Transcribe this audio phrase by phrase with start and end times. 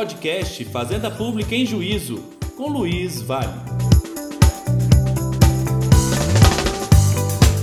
[0.00, 2.24] podcast Fazenda Pública em Juízo,
[2.56, 3.52] com Luiz Vale.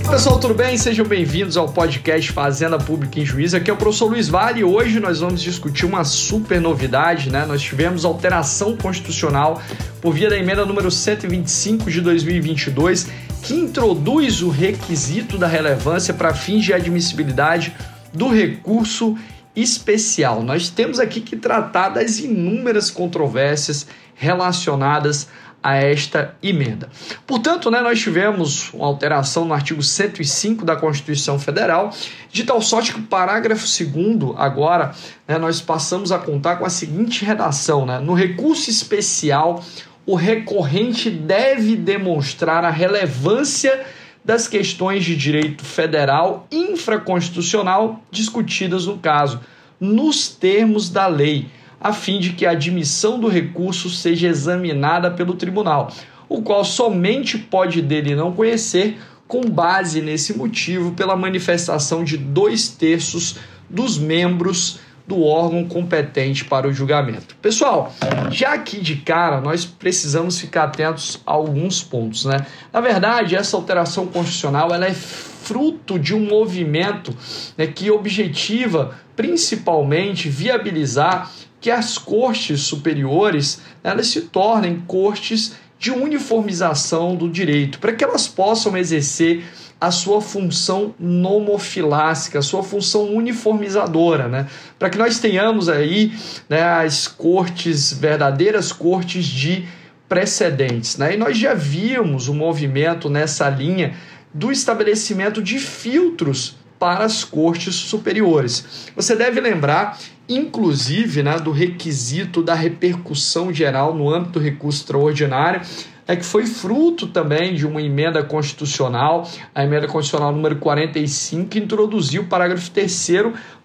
[0.08, 0.78] Pessoal, tudo bem?
[0.78, 3.56] Sejam bem-vindos ao podcast Fazenda Pública em Juízo.
[3.56, 7.44] Aqui é o professor Luiz Vale e hoje nós vamos discutir uma super novidade, né?
[7.44, 9.60] Nós tivemos alteração constitucional
[10.00, 13.08] por via da emenda número 125 de 2022,
[13.42, 17.74] que introduz o requisito da relevância para fins de admissibilidade
[18.14, 19.16] do recurso
[19.60, 20.42] especial.
[20.42, 25.28] Nós temos aqui que tratar das inúmeras controvérsias relacionadas
[25.62, 26.88] a esta emenda.
[27.26, 31.92] Portanto, né, nós tivemos uma alteração no artigo 105 da Constituição Federal,
[32.30, 34.94] de tal sorte que o parágrafo 2 agora,
[35.26, 39.64] né, nós passamos a contar com a seguinte redação, né, no recurso especial,
[40.06, 43.84] o recorrente deve demonstrar a relevância
[44.28, 49.40] das questões de direito federal infraconstitucional discutidas no caso,
[49.80, 51.46] nos termos da lei,
[51.80, 55.90] a fim de que a admissão do recurso seja examinada pelo tribunal,
[56.28, 62.68] o qual somente pode dele não conhecer com base nesse motivo pela manifestação de dois
[62.68, 63.36] terços
[63.70, 64.78] dos membros
[65.08, 67.34] do órgão competente para o julgamento.
[67.40, 67.92] Pessoal,
[68.30, 72.46] já aqui de cara nós precisamos ficar atentos a alguns pontos, né?
[72.70, 77.16] Na verdade, essa alteração constitucional ela é fruto de um movimento
[77.56, 87.16] né, que objetiva principalmente viabilizar que as cortes superiores elas se tornem cortes de uniformização
[87.16, 89.44] do direito, para que elas possam exercer
[89.80, 94.48] a sua função nomofilásica, a sua função uniformizadora, né?
[94.78, 96.12] Para que nós tenhamos aí
[96.48, 99.66] né, as cortes, verdadeiras cortes de
[100.08, 101.14] precedentes, né?
[101.14, 103.94] E nós já vimos o movimento nessa linha
[104.34, 108.90] do estabelecimento de filtros para as cortes superiores.
[108.94, 115.60] Você deve lembrar, inclusive, né, do requisito da repercussão geral no âmbito do recurso extraordinário,
[116.08, 121.58] é que foi fruto também de uma emenda constitucional, a emenda constitucional número 45, que
[121.58, 123.08] introduziu o parágrafo 3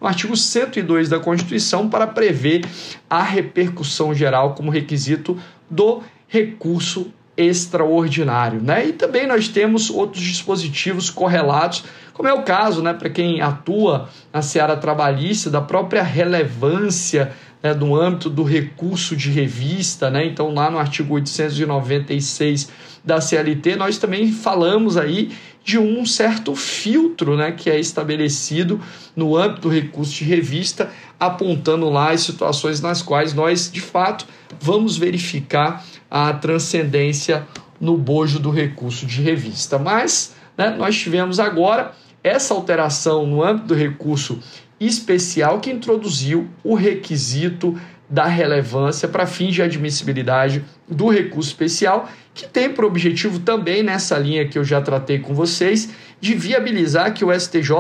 [0.02, 2.66] no artigo 102 da Constituição para prever
[3.10, 5.40] a repercussão geral como requisito
[5.70, 8.88] do recurso extraordinário, né?
[8.88, 14.10] E também nós temos outros dispositivos correlatos, como é o caso, né, para quem atua
[14.32, 20.26] na seara trabalhista, da própria relevância né, no âmbito do recurso de revista, né?
[20.26, 22.70] Então, lá no artigo 896
[23.06, 25.32] da CLT, nós também falamos aí
[25.64, 28.82] de um certo filtro né, que é estabelecido
[29.16, 34.26] no âmbito do recurso de revista, apontando lá as situações nas quais nós, de fato,
[34.60, 37.48] vamos verificar a transcendência
[37.80, 39.80] no bojo do recurso de revista.
[39.80, 44.40] Mas né, nós tivemos agora essa alteração no âmbito do recurso
[44.80, 47.80] especial que introduziu o requisito
[48.10, 54.18] da relevância para fins de admissibilidade do recurso especial, que tem por objetivo também nessa
[54.18, 55.90] linha que eu já tratei com vocês,
[56.20, 57.72] de viabilizar que o STJ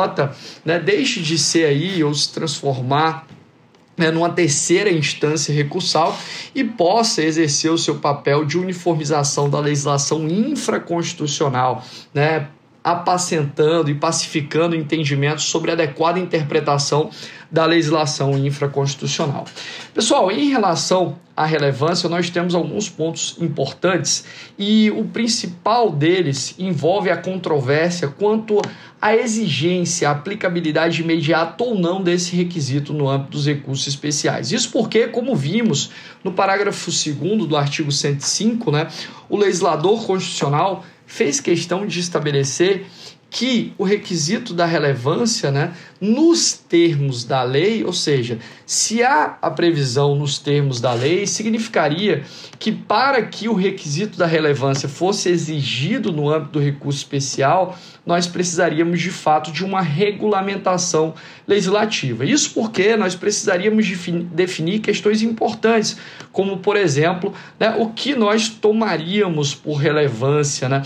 [0.65, 3.27] né, deixe de ser aí ou se transformar
[3.95, 6.17] né, numa terceira instância recursal
[6.55, 12.47] e possa exercer o seu papel de uniformização da legislação infraconstitucional, né,
[12.83, 17.09] apacentando e pacificando entendimentos sobre a adequada interpretação
[17.49, 19.45] da legislação infraconstitucional.
[19.93, 24.25] Pessoal, em relação à relevância, nós temos alguns pontos importantes
[24.57, 28.59] e o principal deles envolve a controvérsia quanto
[28.99, 34.51] à exigência, a aplicabilidade imediata ou não desse requisito no âmbito dos recursos especiais.
[34.51, 35.91] Isso porque, como vimos
[36.23, 38.87] no parágrafo 2 do artigo 105, né,
[39.29, 40.83] o legislador constitucional
[41.13, 42.87] fez questão de estabelecer
[43.33, 49.49] que o requisito da relevância, né, nos termos da lei, ou seja, se há a
[49.49, 52.23] previsão nos termos da lei, significaria
[52.59, 58.27] que para que o requisito da relevância fosse exigido no âmbito do recurso especial, nós
[58.27, 61.15] precisaríamos de fato de uma regulamentação
[61.47, 62.23] legislativa.
[62.23, 63.87] Isso porque nós precisaríamos
[64.31, 65.97] definir questões importantes,
[66.31, 70.83] como por exemplo, né, o que nós tomaríamos por relevância, né?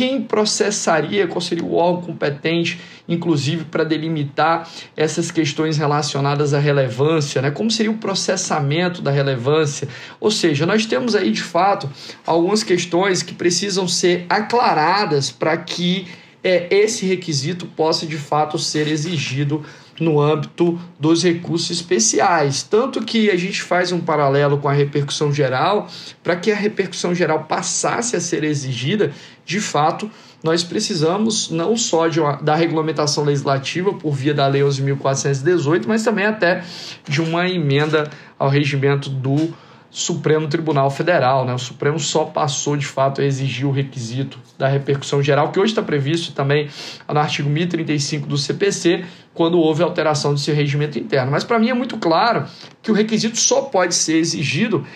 [0.00, 4.66] Quem processaria, qual seria o órgão competente, inclusive, para delimitar
[4.96, 7.50] essas questões relacionadas à relevância, né?
[7.50, 9.86] como seria o processamento da relevância.
[10.18, 11.86] Ou seja, nós temos aí, de fato,
[12.26, 16.08] algumas questões que precisam ser aclaradas para que
[16.42, 19.62] é, esse requisito possa, de fato, ser exigido
[20.00, 22.62] no âmbito dos recursos especiais.
[22.62, 25.88] Tanto que a gente faz um paralelo com a repercussão geral,
[26.22, 29.12] para que a repercussão geral passasse a ser exigida,
[29.44, 30.10] de fato,
[30.42, 36.24] nós precisamos não só uma, da regulamentação legislativa por via da Lei 11.418, mas também
[36.24, 36.64] até
[37.06, 39.52] de uma emenda ao regimento do
[39.90, 41.44] Supremo Tribunal Federal.
[41.44, 41.52] Né?
[41.52, 45.72] O Supremo só passou de fato a exigir o requisito da repercussão geral, que hoje
[45.72, 46.68] está previsto também
[47.08, 49.04] no artigo 1035 do CPC,
[49.34, 51.30] quando houve alteração seu regimento interno.
[51.30, 52.44] Mas para mim é muito claro
[52.82, 54.86] que o requisito só pode ser exigido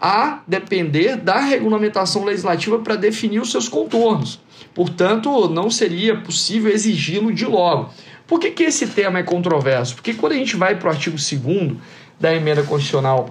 [0.00, 4.40] a depender da regulamentação legislativa para definir os seus contornos.
[4.74, 7.90] Portanto, não seria possível exigi-lo de logo.
[8.26, 9.94] Por que, que esse tema é controverso?
[9.94, 11.76] Porque quando a gente vai para o artigo 2
[12.18, 13.28] da emenda constitucional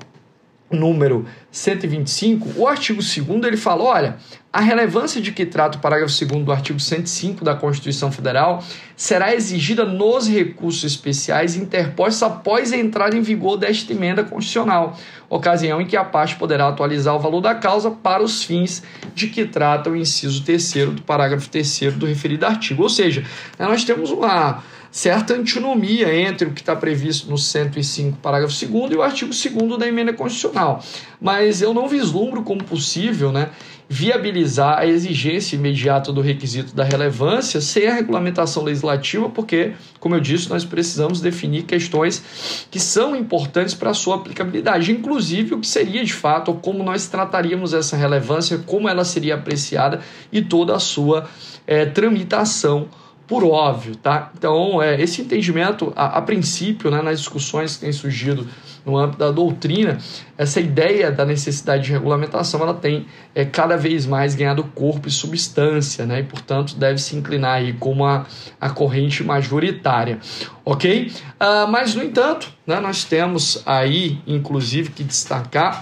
[0.71, 4.17] número 125, o artigo 2 ele fala, olha,
[4.51, 8.63] a relevância de que trata o parágrafo 2 do artigo 105 da Constituição Federal
[8.95, 14.97] será exigida nos recursos especiais interpostos após a entrada em vigor desta emenda constitucional,
[15.29, 18.83] ocasião em que a parte poderá atualizar o valor da causa para os fins
[19.15, 22.83] de que trata o inciso 3 do parágrafo 3 do referido artigo.
[22.83, 23.23] Ou seja,
[23.57, 24.63] nós temos uma
[24.93, 29.79] certa antinomia entre o que está previsto no 105, parágrafo 2 e o artigo 2
[29.79, 30.83] da emenda constitucional.
[31.19, 33.49] Mas eu não vislumbro como possível né,
[33.89, 40.19] viabilizar a exigência imediata do requisito da relevância sem a regulamentação legislativa, porque, como eu
[40.19, 45.67] disse, nós precisamos definir questões que são importantes para a sua aplicabilidade, inclusive o que
[45.67, 50.01] seria de fato, ou como nós trataríamos essa relevância, como ela seria apreciada
[50.31, 51.27] e toda a sua
[51.65, 52.87] é, tramitação
[53.33, 54.31] por óbvio, tá?
[54.37, 58.47] Então, é, esse entendimento, a, a, princípio, né, nas discussões que têm surgido
[58.85, 59.97] no âmbito da doutrina,
[60.37, 65.11] essa ideia da necessidade de regulamentação, ela tem é, cada vez mais ganhado corpo e
[65.11, 66.19] substância, né?
[66.19, 68.27] E, portanto, deve se inclinar aí como a,
[68.61, 70.19] a corrente majoritária,
[70.63, 71.11] ok?
[71.41, 75.81] Uh, mas, no entanto, né, nós temos aí, inclusive, que destacar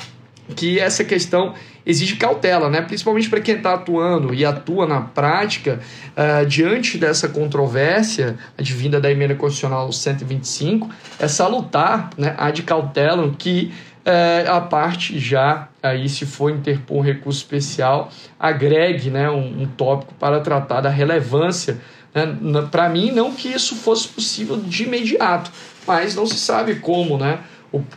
[0.52, 1.54] que essa questão
[1.86, 2.82] exige cautela, né?
[2.82, 5.80] principalmente para quem está atuando e atua na prática,
[6.12, 10.90] uh, diante dessa controvérsia advinda da emenda constitucional 125,
[11.20, 13.74] é salutar né, a de cautela que
[14.06, 19.66] uh, a parte já, aí se for interpor um recurso especial, agregue né, um, um
[19.66, 21.80] tópico para tratar da relevância.
[22.14, 22.38] Né?
[22.70, 25.52] Para mim, não que isso fosse possível de imediato,
[25.88, 27.40] mas não se sabe como, né?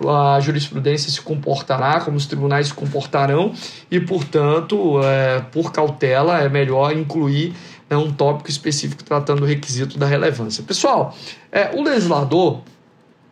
[0.08, 3.52] A jurisprudência se comportará, como os tribunais se comportarão,
[3.90, 7.54] e, portanto, é, por cautela, é melhor incluir
[7.90, 10.62] né, um tópico específico tratando o requisito da relevância.
[10.62, 11.16] Pessoal,
[11.50, 12.62] é, o legislador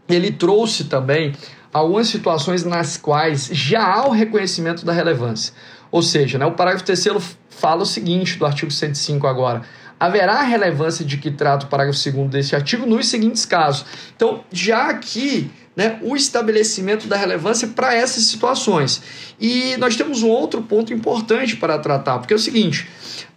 [0.08, 1.32] ele trouxe também
[1.72, 5.54] algumas situações nas quais já há o reconhecimento da relevância.
[5.90, 9.62] Ou seja, né, o parágrafo terceiro fala o seguinte do artigo 105 agora
[10.02, 13.86] haverá relevância de que trata o parágrafo 2 desse artigo nos seguintes casos.
[14.16, 19.02] Então, já aqui né, o estabelecimento da relevância para essas situações.
[19.40, 22.88] E nós temos um outro ponto importante para tratar, porque é o seguinte: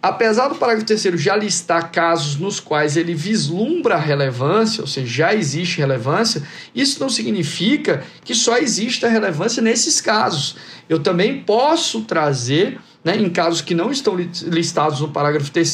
[0.02, 5.34] apesar do parágrafo 3 já listar casos nos quais ele vislumbra relevância, ou seja, já
[5.34, 6.42] existe relevância,
[6.74, 10.56] isso não significa que só exista relevância nesses casos.
[10.88, 15.68] Eu também posso trazer, né, em casos que não estão listados no parágrafo 3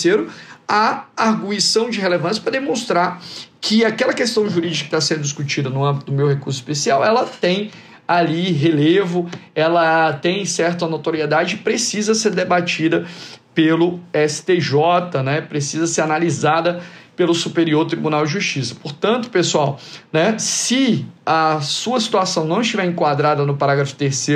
[0.69, 3.23] a arguição de relevância para demonstrar
[3.61, 7.25] que aquela questão jurídica que está sendo discutida no âmbito do meu recurso especial, ela
[7.25, 7.71] tem
[8.07, 13.07] ali relevo, ela tem certa notoriedade e precisa ser debatida
[13.55, 15.41] pelo STJ, né?
[15.41, 16.83] precisa ser analisada
[17.17, 18.75] pelo Superior Tribunal de Justiça.
[18.75, 19.79] Portanto, pessoal,
[20.13, 24.27] né, se a sua situação não estiver enquadrada no parágrafo 3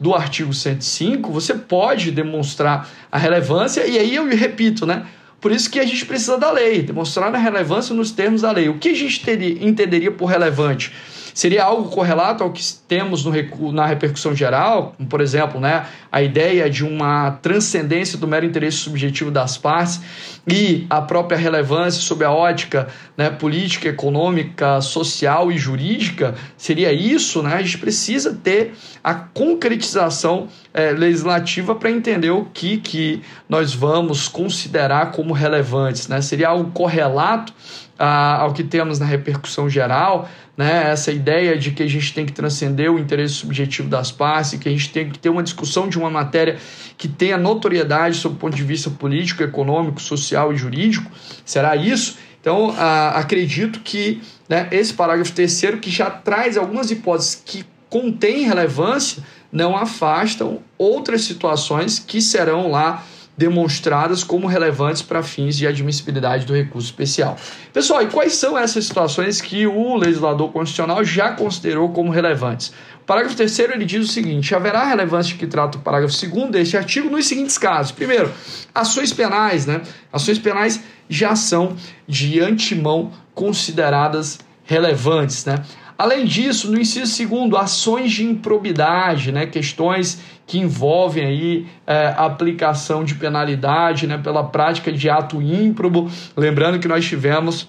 [0.00, 5.04] do artigo 105, você pode demonstrar a relevância, e aí eu repito, né?
[5.42, 8.68] Por isso que a gente precisa da lei, demonstrar a relevância nos termos da lei.
[8.68, 10.92] O que a gente teria, entenderia por relevante?
[11.34, 13.32] Seria algo correlato ao que temos no,
[13.72, 18.76] na repercussão geral, como, por exemplo, né, a ideia de uma transcendência do mero interesse
[18.76, 20.00] subjetivo das partes
[20.46, 27.42] e a própria relevância sob a ótica né, política, econômica, social e jurídica, seria isso,
[27.42, 27.54] né?
[27.54, 34.28] A gente precisa ter a concretização é, legislativa para entender o que, que nós vamos
[34.28, 36.20] considerar como relevantes, né?
[36.22, 37.52] Seria algo correlato
[37.98, 40.90] ao que temos na repercussão geral, né?
[40.90, 44.68] essa ideia de que a gente tem que transcender o interesse subjetivo das partes, que
[44.68, 46.58] a gente tem que ter uma discussão de uma matéria
[46.98, 51.08] que tenha notoriedade sob o ponto de vista político, econômico, social e jurídico.
[51.44, 52.16] Será isso?
[52.40, 52.74] Então,
[53.14, 59.76] acredito que né, esse parágrafo terceiro, que já traz algumas hipóteses que contêm relevância, não
[59.76, 63.04] afastam outras situações que serão lá
[63.36, 67.36] demonstradas como relevantes para fins de admissibilidade do recurso especial.
[67.72, 72.72] Pessoal, e quais são essas situações que o legislador constitucional já considerou como relevantes?
[73.00, 76.76] O parágrafo 3 ele diz o seguinte: haverá relevância que trata o parágrafo 2 deste
[76.76, 77.90] artigo nos seguintes casos.
[77.90, 78.30] Primeiro,
[78.74, 79.80] ações penais, né?
[80.12, 85.56] Ações penais já são de antemão consideradas relevantes, né?
[85.96, 89.46] Além disso, no inciso segundo, ações de improbidade, né?
[89.46, 94.18] Questões que envolvem aí é, a aplicação de penalidade, né?
[94.18, 96.10] Pela prática de ato ímprobo.
[96.36, 97.68] Lembrando que nós tivemos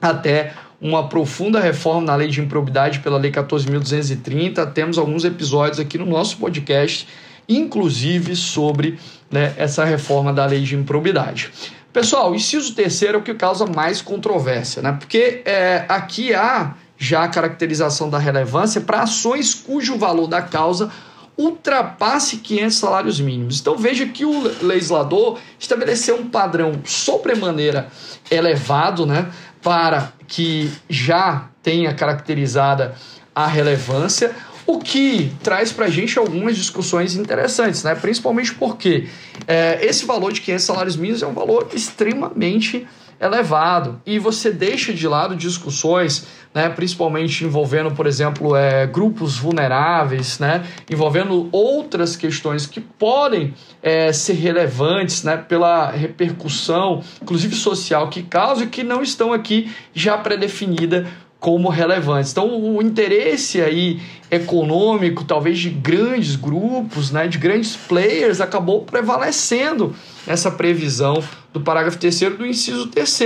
[0.00, 4.72] até uma profunda reforma na lei de improbidade pela lei 14.230.
[4.72, 7.08] Temos alguns episódios aqui no nosso podcast,
[7.48, 8.98] inclusive sobre
[9.30, 11.50] né, essa reforma da lei de improbidade.
[11.92, 14.92] Pessoal, inciso terceiro é o que causa mais controvérsia, né?
[14.92, 20.90] Porque é, aqui há já a caracterização da relevância para ações cujo valor da causa
[21.36, 23.60] ultrapasse 500 salários mínimos.
[23.60, 27.88] Então veja que o legislador estabeleceu um padrão sobremaneira
[28.30, 29.30] elevado, né,
[29.62, 32.94] para que já tenha caracterizada
[33.34, 34.34] a relevância,
[34.66, 37.94] o que traz para a gente algumas discussões interessantes, né?
[37.94, 39.08] principalmente porque
[39.46, 42.86] é, esse valor de 500 salários mínimos é um valor extremamente
[43.20, 50.38] elevado e você deixa de lado discussões, né, principalmente envolvendo, por exemplo, é, grupos vulneráveis,
[50.38, 58.22] né, envolvendo outras questões que podem é, ser relevantes né, pela repercussão, inclusive social, que
[58.22, 61.06] causa e que não estão aqui já pré-definida
[61.38, 62.32] como relevantes.
[62.32, 64.00] Então, o interesse aí
[64.30, 69.94] econômico, talvez de grandes grupos, né, de grandes players, acabou prevalecendo
[70.26, 73.20] essa previsão do parágrafo 3 do inciso 3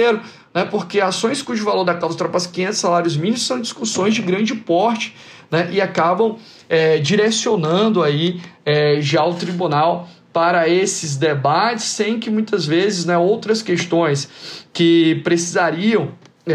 [0.52, 4.54] né, porque ações cujo valor da causa ultrapassa 500 salários mínimos são discussões de grande
[4.54, 5.14] porte
[5.50, 6.36] né, e acabam
[6.68, 13.16] é, direcionando aí é, já o tribunal para esses debates, sem que muitas vezes né,
[13.16, 14.28] outras questões
[14.72, 16.12] que precisariam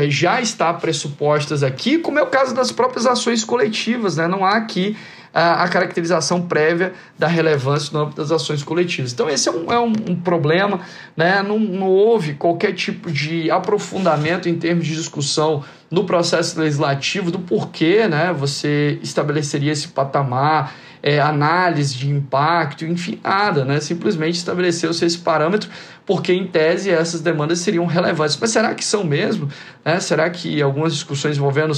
[0.09, 4.27] já estar pressupostas aqui, como é o caso das próprias ações coletivas, né?
[4.27, 4.95] não há aqui
[5.35, 9.11] a, caracterização prévia da relevância no âmbito das ações coletivas.
[9.11, 10.79] Então, esse é um, é um, um problema,
[11.15, 11.43] né?
[11.43, 15.61] não, não houve qualquer tipo de aprofundamento em termos de discussão
[15.91, 20.73] no processo legislativo do porquê né, você estabeleceria esse patamar,
[21.03, 23.79] é, análise de impacto, enfim, nada, né?
[23.79, 25.69] simplesmente estabeleceu-se esse parâmetro
[26.05, 28.37] porque, em tese, essas demandas seriam relevantes.
[28.39, 29.49] Mas será que são mesmo?
[29.83, 29.99] Né?
[29.99, 31.73] Será que algumas discussões envolvendo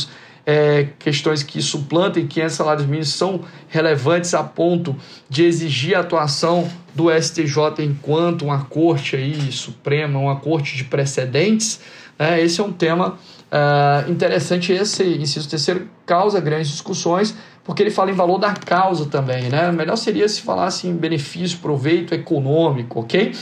[0.49, 4.95] é, questões que suplantem 500 salários mínimos são relevantes a ponto
[5.29, 11.81] de exigir a atuação do STJ enquanto uma corte aí suprema, uma corte de precedentes.
[12.17, 12.41] Né?
[12.41, 13.17] Esse é um tema
[13.51, 14.71] uh, interessante.
[14.71, 17.35] Esse inciso terceiro causa grandes discussões
[17.65, 19.49] porque ele fala em valor da causa também.
[19.49, 19.69] Né?
[19.73, 23.33] Melhor seria se falasse em benefício, proveito econômico, ok?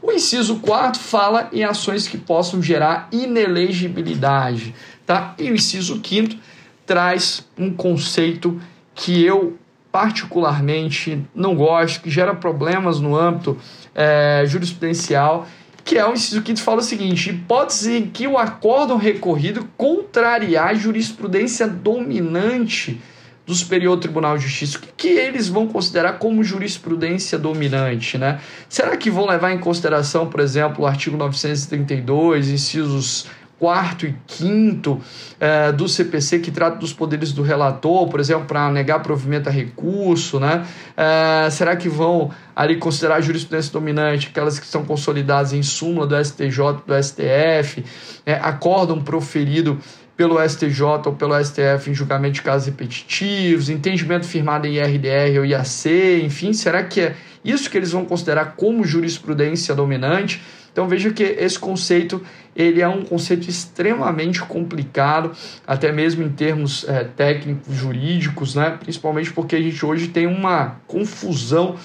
[0.00, 5.34] O inciso 4 fala em ações que possam gerar inelegibilidade, tá?
[5.38, 6.53] E o inciso 5
[6.86, 8.60] traz um conceito
[8.94, 9.56] que eu
[9.90, 13.56] particularmente não gosto, que gera problemas no âmbito
[13.94, 15.46] é, jurisprudencial,
[15.84, 20.68] que é o inciso quinto fala o seguinte: hipótese em que o acórdão recorrido contrariar
[20.68, 23.00] a jurisprudência dominante
[23.46, 28.40] do Superior Tribunal de Justiça, o que, que, eles vão considerar como jurisprudência dominante, né?
[28.68, 33.26] Será que vão levar em consideração, por exemplo, o artigo 932, incisos
[33.58, 35.00] quarto e quinto
[35.38, 39.52] é, do CPC que trata dos poderes do relator, por exemplo, para negar provimento a
[39.52, 40.66] recurso, né?
[40.96, 46.06] É, será que vão ali considerar a jurisprudência dominante, aquelas que estão consolidadas em súmula
[46.06, 47.84] do STJ, do STF,
[48.26, 49.78] é, acórdão proferido
[50.16, 55.44] pelo STJ ou pelo STF em julgamento de casos repetitivos, entendimento firmado em IRDR ou
[55.44, 60.40] IAC, enfim, será que é isso que eles vão considerar como jurisprudência dominante?
[60.74, 62.20] Então veja que esse conceito
[62.54, 65.30] ele é um conceito extremamente complicado,
[65.64, 68.76] até mesmo em termos é, técnicos, jurídicos, né?
[68.80, 71.76] principalmente porque a gente hoje tem uma confusão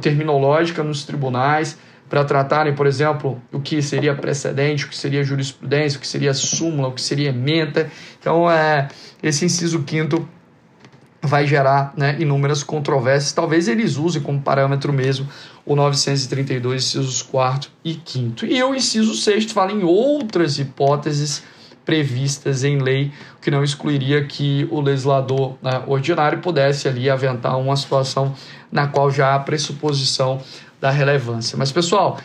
[0.00, 5.98] terminológica nos tribunais para tratarem, por exemplo, o que seria precedente, o que seria jurisprudência,
[5.98, 7.90] o que seria súmula, o que seria ementa.
[8.18, 8.88] Então, é,
[9.22, 10.26] esse inciso quinto
[11.22, 13.32] vai gerar né, inúmeras controvérsias.
[13.32, 15.28] Talvez eles usem como parâmetro mesmo
[15.64, 18.44] o 932, incisos 4 e 5.
[18.44, 21.44] E o inciso 6 fala em outras hipóteses
[21.84, 27.76] previstas em lei, que não excluiria que o legislador né, ordinário pudesse ali aventar uma
[27.76, 28.34] situação
[28.70, 30.40] na qual já há pressuposição
[30.80, 31.56] da relevância.
[31.56, 32.18] Mas, pessoal,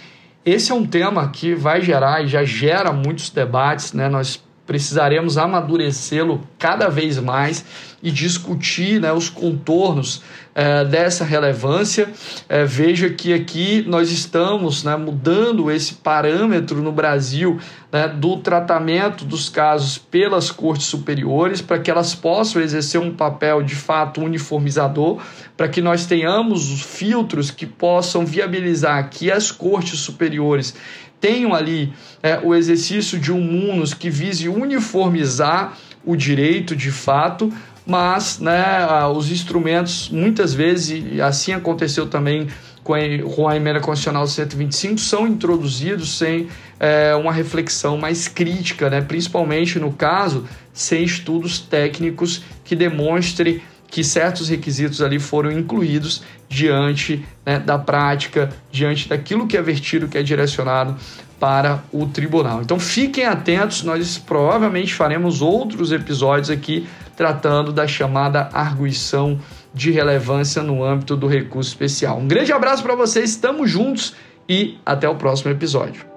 [0.46, 4.08] esse é um tema que vai gerar e já gera muitos debates, né?
[4.08, 7.66] Nós precisaremos amadurecê-lo cada vez mais
[8.01, 10.22] e discutir né, os contornos
[10.54, 12.10] é, dessa relevância.
[12.48, 17.60] É, veja que aqui nós estamos né, mudando esse parâmetro no Brasil
[17.92, 23.62] né, do tratamento dos casos pelas cortes superiores para que elas possam exercer um papel
[23.63, 25.22] de fato uniformizador,
[25.56, 30.75] para que nós tenhamos os filtros que possam viabilizar que as cortes superiores
[31.20, 37.51] tenham ali é, o exercício de um munus que vise uniformizar o direito de fato,
[37.88, 42.48] mas né, os instrumentos, muitas vezes, e assim aconteceu também
[42.84, 46.48] com a, emenda constitucional 125, são introduzidos sem
[46.79, 54.03] é, uma reflexão mais crítica, né, principalmente no caso, sem estudos técnicos que demonstrem que
[54.03, 60.17] certos requisitos ali foram incluídos diante né, da prática, diante daquilo que é vertido, que
[60.17, 60.96] é direcionado
[61.39, 62.62] para o tribunal.
[62.62, 69.39] Então fiquem atentos, nós provavelmente faremos outros episódios aqui tratando da chamada arguição
[69.74, 72.19] de relevância no âmbito do recurso especial.
[72.19, 74.15] Um grande abraço para vocês, estamos juntos
[74.47, 76.16] e até o próximo episódio.